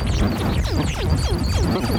[0.00, 1.89] ほら!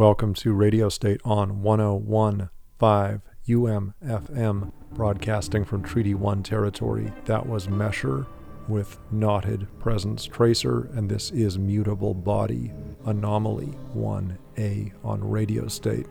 [0.00, 7.12] Welcome to Radio State on 1015 UMFM, broadcasting from Treaty 1 territory.
[7.26, 8.26] That was Mesher
[8.66, 12.72] with Knotted Presence Tracer, and this is Mutable Body
[13.04, 16.06] Anomaly 1A on Radio State.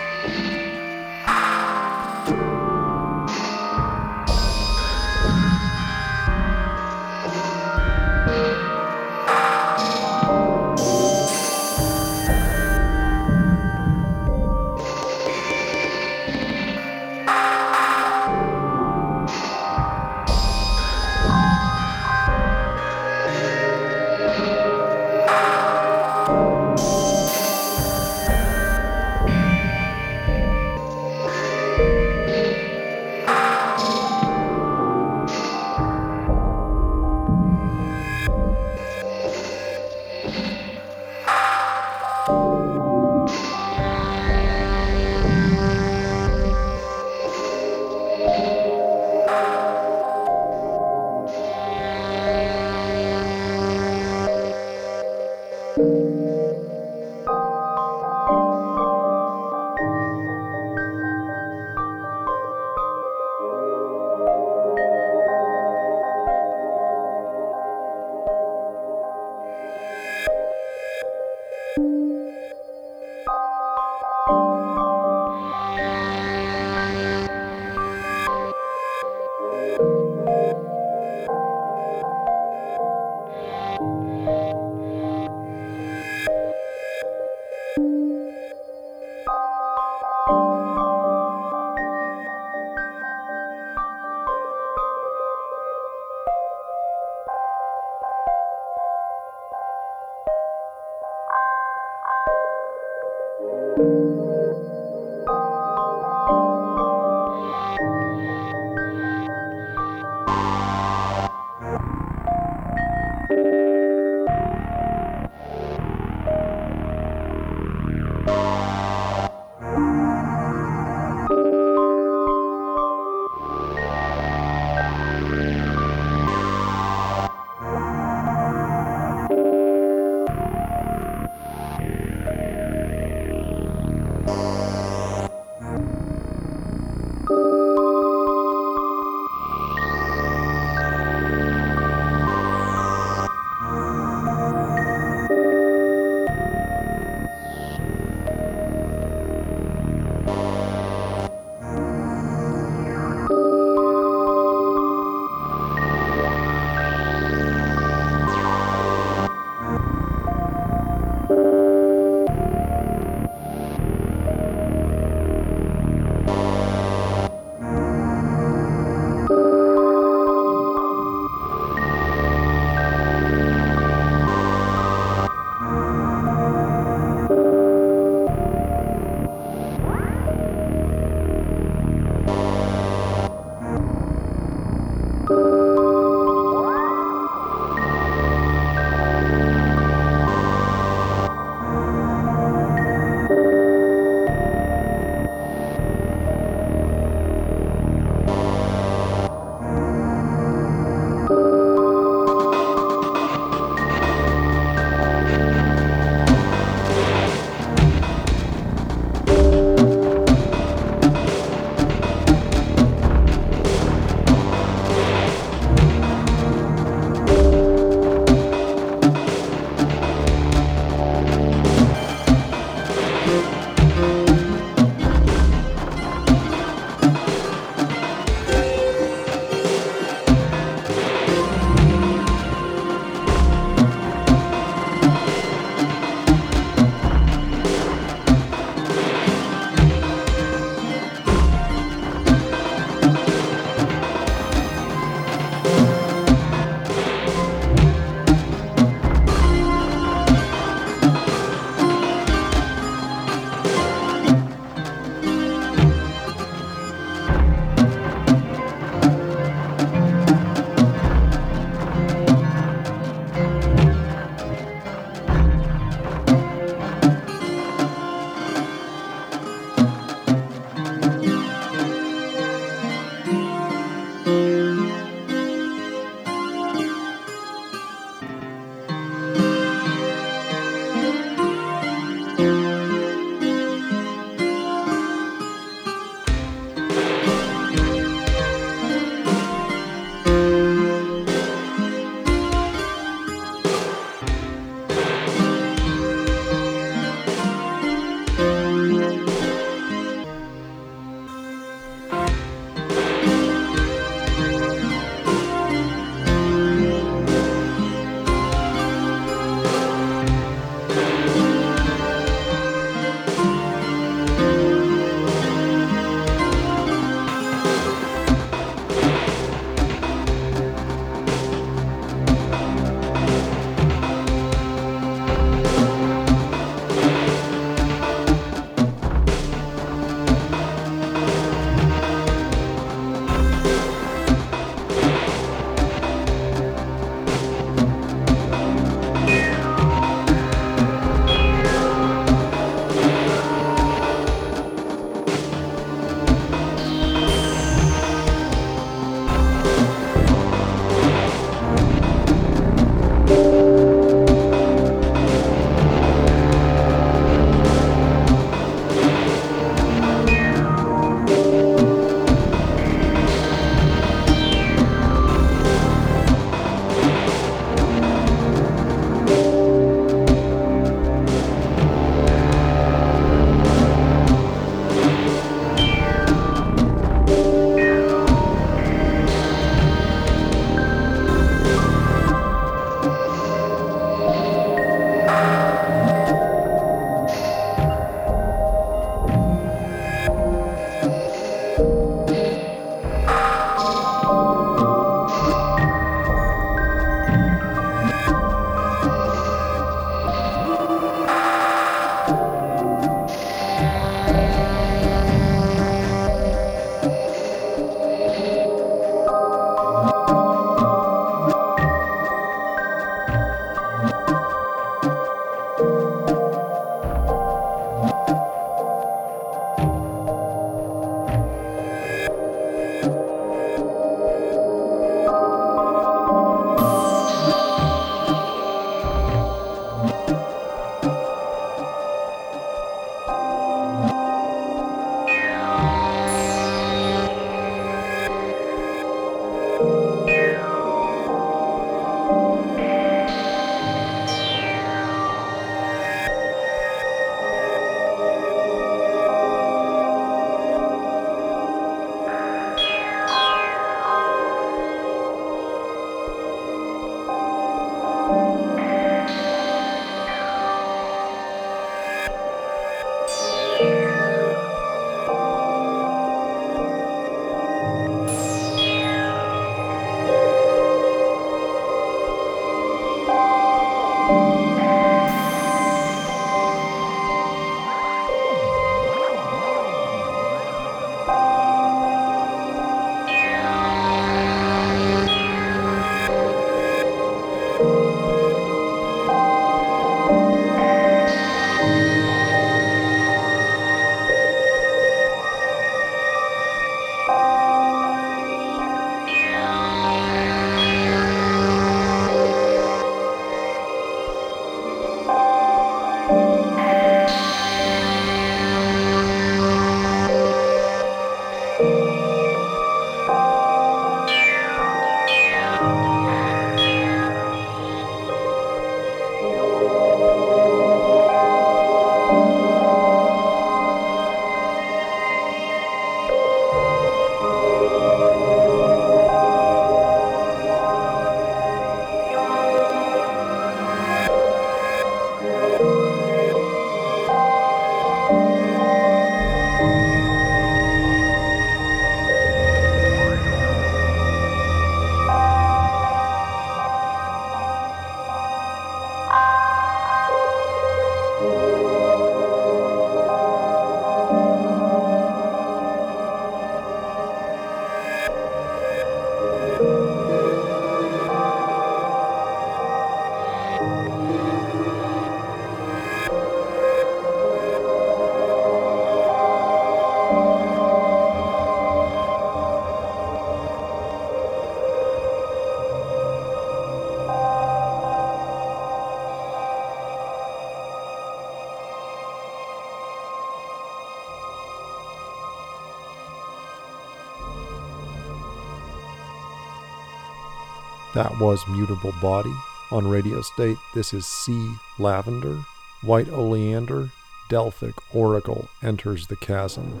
[591.22, 592.52] That was Mutable Body.
[592.90, 594.74] On Radio State, this is C.
[594.98, 595.56] Lavender.
[596.02, 597.10] White Oleander,
[597.48, 600.00] Delphic Oracle enters the chasm.